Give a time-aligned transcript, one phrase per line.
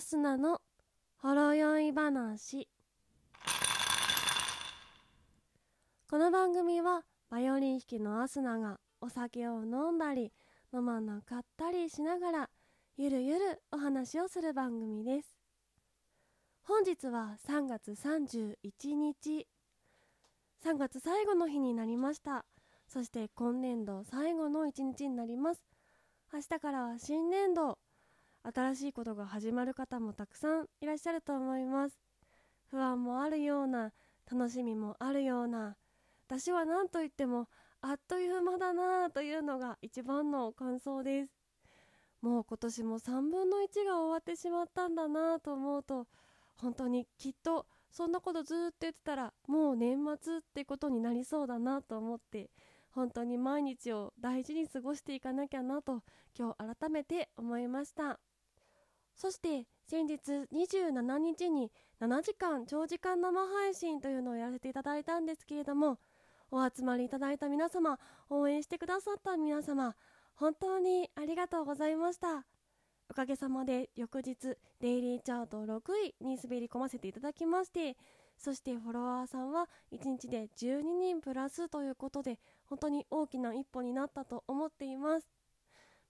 [0.00, 0.62] アスナの
[1.18, 2.66] ほろ酔い話。
[6.08, 10.32] この番組はバイオリン弾きのアスナがお酒を飲んだり
[10.72, 12.50] 飲まなかったりしながら
[12.96, 15.36] ゆるゆるお話をする番組です。
[16.62, 19.46] 本日は3月31日。
[20.64, 22.46] 3月最後の日になりました。
[22.88, 25.60] そして今年度最後の一日になります。
[26.32, 27.76] 明日からは新年度。
[28.42, 31.98] 新しいことが始まる方もたくさんいらっしゃると思います。
[32.70, 33.92] 不安もあるような
[34.30, 35.76] 楽しみもあるような
[36.26, 37.48] 私は何と言っても
[37.80, 41.32] あっという間だなというのが一番の感想です。
[42.22, 46.06] もう今年も3分の1が終わってしまったんだなと思うと
[46.58, 52.50] 本当にきっとそんなことずっと言ってたらもう年末ってことになりそうだなと思って
[52.90, 56.02] 本当に毎日を大事に過ごしていかなきゃなと
[56.38, 58.20] 今日改めて思いました。
[59.20, 60.16] そして先日
[60.50, 61.70] 27日に
[62.00, 65.98] 7時間長時間生配信というのをやらせていただいたんですけれども
[66.50, 67.98] お集まりいただいた皆様
[68.30, 69.94] 応援してくださった皆様
[70.36, 72.46] 本当にありがとうございました。
[73.10, 75.80] おかげさまで翌日デイリーチャート6
[76.20, 77.96] 位に滑り込ませていただきまして
[78.38, 85.39] そしてフォロワーさんは1日で12人プラスということで本当に大きな一歩になったと思っています。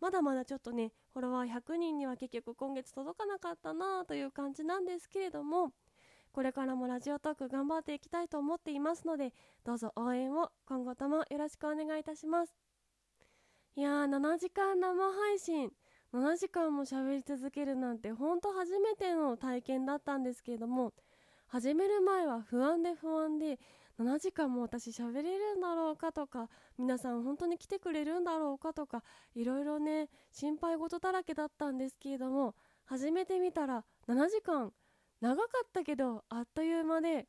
[0.00, 5.72] まだまだちょっとねフォロワー100人には結局今月届かなかったなという感じなんですけれども
[6.32, 9.32] これからもラジオトーク頑張っていきたいと思っていますので
[9.64, 12.54] どうぞ応援を今後ともよろしくお願いいたします。
[13.76, 15.70] いやー7時間生配信。
[16.12, 20.94] 7時間も喋り続けるなんてほんと初めての体験だったんですけれども
[21.50, 23.58] 始める前は不安で不安で
[23.98, 29.02] 7時間も私喋れるんだろうかとか皆さん本当に来てくれるんだろうかとか
[29.34, 34.72] いろいろね心配事だらけだったんですけれども始めてみたら7時間
[35.22, 37.26] 長かったけどあっという間で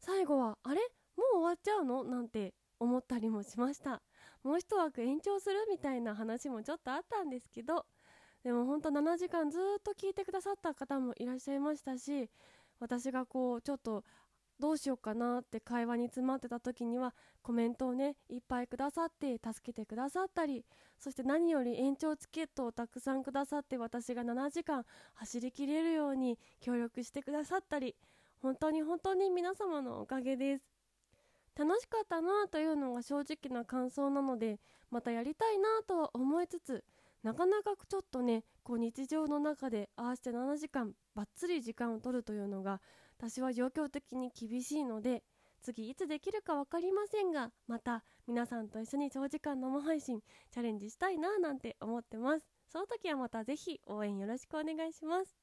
[0.00, 0.80] 最後はあれ？
[1.16, 2.02] もう終わっちゃうの？
[2.02, 4.02] なんて思ったりもしました。
[4.42, 7.84] もう一枠延長するみたいな話もちょっとあったんですけど
[8.42, 12.30] でも本当7時間ずっと聞いてくださった方もいらっしゃいましたし
[12.80, 14.04] 私がこうちょっと
[14.58, 20.64] どうしようかなって会話に詰まってた時にはコメントをねいっぱいくださって助けてくださったり
[20.98, 27.96] そして何より延長チケットをたくさんくださって私が7時間走りきれるように協力してくださったり
[28.42, 30.64] 本当に本当に皆様のおかげです。
[31.58, 34.58] 楽しかったなというのが正直な感想なので
[34.90, 36.84] またやりたいなとは思いつつ
[37.22, 42.80] なかなかちょっとねこう日常の中でああして7時間ばっつり時間を取るというのが
[43.18, 45.24] 私は状況的に厳しいので
[45.60, 50.20] 次いつできるか分かりませんがまた皆さんと一緒に長時間生配信
[50.52, 52.46] チャレンジしたいななんて思ってます。
[52.68, 55.36] その時はまたぜひ応援よろしくお願いします。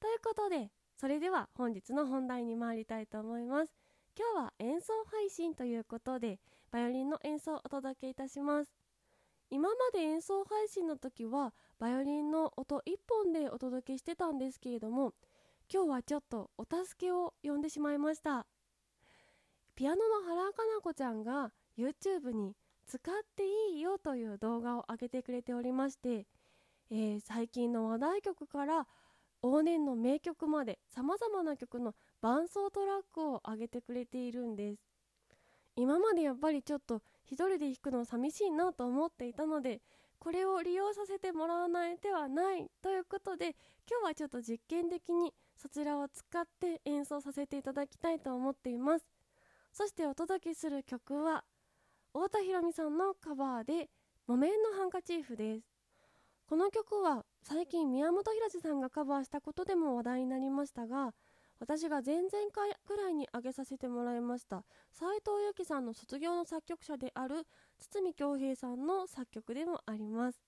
[0.00, 3.72] ということでそれでは本日の本題に参りたいと思います。
[4.18, 6.40] 今日は演奏配信ということで
[6.72, 8.72] バイオリンの演奏をお届けいたします。
[9.48, 15.14] 今まで演奏配信の時はバイオリンの音1本でお届けしてたんですけれども
[15.72, 18.46] 今日はちょっとお助けを呼んでしまいました。
[19.76, 22.54] ピアノの原かな子ちゃんが YouTube に
[22.86, 26.26] 使っていいよという動画を上げてくれておりまして、
[26.90, 28.86] えー、最近の話題曲から
[29.42, 34.82] 往年の名曲までさまざまな曲の伴奏トラックを上げてくれているんです。
[35.76, 39.80] 今までやっぱりちょっと一人で弾くの寂しいなと思っていたので
[40.20, 43.56] これを利用させてもらわない手はないということで
[43.90, 49.06] 今日はちょっと実験的にそちらを使って演奏させていただきたいと思っています。
[49.72, 51.44] そしてお届けする曲は
[52.12, 53.88] 太田裕美さんのカバーで
[54.26, 55.66] 「木綿のハンカチーフ」です。
[56.46, 61.14] この曲は最近宮本浩次さんがカバーしたことでも話題になりましたが
[61.60, 67.46] 私が前々回くらいに挙げさせてもらいました斉藤由貴さんの卒業の作曲者である
[67.88, 70.40] 堤恭平さんの作曲でもあります。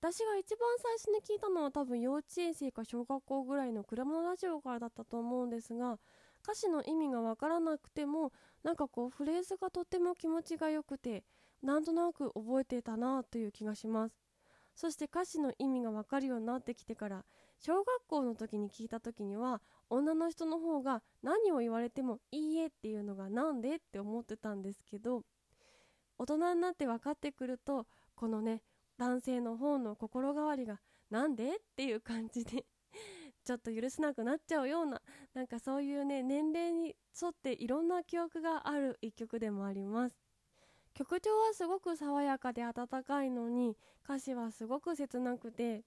[0.00, 5.98] 私が一番最初に聞いたのは多分幼稚園生か小学校ぐらいの車のラジオからだったと思うんですが
[6.44, 8.32] 歌詞の意味がわからなくても
[8.62, 11.24] なんかこうフレーズがとっても気持ちが良くて
[11.62, 14.14] なんとなく覚えてたなという気がします。
[14.76, 17.24] そして歌詞の意味がわかるようになってきてから
[17.58, 19.60] 小学校の時に聞いた時には
[19.90, 25.24] 女の人の方が何を言われてもいいえっていうのがなんでって思ってたんですけど
[26.18, 28.62] 大人になって分かってくるとこのね
[28.98, 30.80] 男性の方の心変わりが
[31.10, 31.56] なんで？
[31.56, 32.66] っていう感じで
[33.44, 35.00] ちょっと許せなくなっちゃうような
[35.32, 40.16] なんかそういうね年齢に沿っていろんな記憶がある一曲でもあります。
[40.94, 45.84] 曲調はすごく爽やかで温かいのに歌詞はすごく切なくて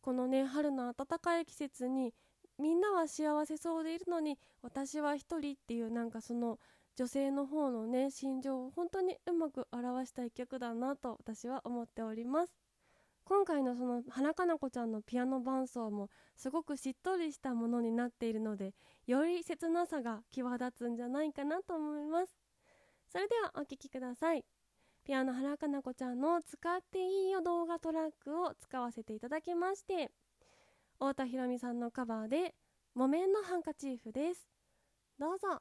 [0.00, 2.14] このね春の暖かい季節に
[2.56, 6.60] みんなは幸せそうでいるのに私は一人っていうなんかその
[6.96, 12.54] 女性の方のね心情を本当にうまく表した一曲だなと私は思っております。
[13.24, 18.72] 今回のその花かな子ちゃんのピアノ伴奏もすごくしっとりしたものになっているので
[19.06, 22.34] より切なさが際立つんじゃないかなと思います。
[23.12, 24.44] それではお聴きください。
[25.04, 30.10] ピアノ花かな子ちゃんの使っていいよ動画トラックを使わせていただきまして
[30.94, 32.54] 太田裕美さんのカバーで
[32.94, 34.48] 木綿のハンカチーフです。
[35.18, 35.60] どうぞ。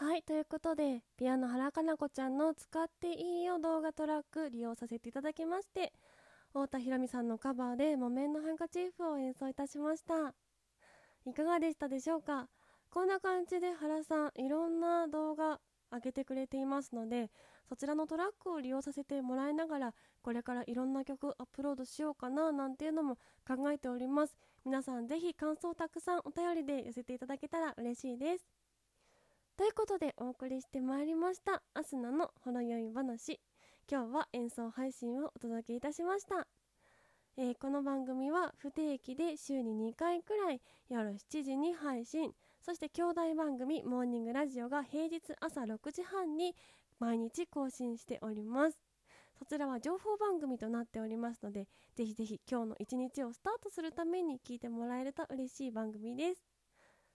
[0.00, 5.92] はいということでピアノ原かな子ちゃんの使っていいよ動画トラック利用させていただきまして
[6.52, 10.34] 太田裕美さんのカバーで木綿のハンカチーフを演奏いたしました。
[11.26, 12.46] いかがでしたでしょうか？
[12.90, 15.58] こんな感じで原さんいろんな動画
[15.92, 17.32] 上げてくれていますので
[17.68, 24.36] そちらのトラックを利用させてもらいながらこれからいろんな曲アップロードしようかななんていうのも考えております。
[24.64, 28.46] 皆さんぜひ感想をたくさんお便りで寄せていただけたら嬉しいです。
[29.58, 33.40] ということでお送りしてまいりましたアスナのほろ酔い話。
[33.90, 36.46] 今日は演奏配信をお届けいたしました。
[37.36, 42.30] えー、この番組は不定期で週に2回くらい夜7時に配信。
[42.60, 46.54] そして兄弟番組モーニングラジオが平日朝6時半に
[47.00, 48.78] 毎日更新しております。
[49.40, 56.44] そちらは情報番組となっておりますのでぜひぜひ今日の一日をスタートするために聞いてもらえると嬉しい番組です。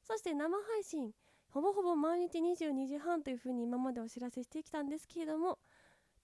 [0.05, 1.13] そして生配信
[1.53, 5.59] ほぼほぼ毎日22時半というふうに今までお知らせしてきたんですけれども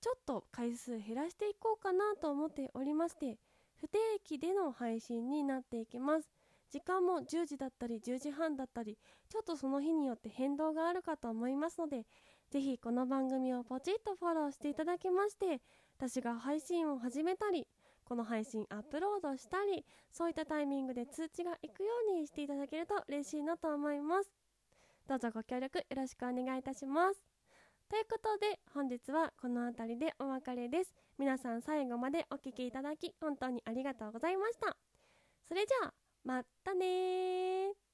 [0.01, 3.38] ちょっと回数減らしていこうかなと思っておりまして
[3.79, 6.29] 不定期での配信になっていきます。
[6.71, 8.98] 時間も10時だったり10時半だったり
[9.29, 12.05] ちょっとその日によって変動があるかと思いますので
[12.51, 15.62] ぜひこの番組をポチッとフォローしていただきまして
[15.98, 17.67] 私が配信を始めたり
[18.05, 24.38] この配信アップロードしたりそういったタイミングで通知がいくようにしていただけると嬉しいなと思います。
[25.09, 27.19] どうぞご協力よろしくお願いいたします。
[27.89, 30.93] ということで本日はこの辺りでお別れです。
[31.17, 34.77] 皆さん最後までお聴きいただき本当にありがとうございました。
[35.47, 37.88] それじゃあまたね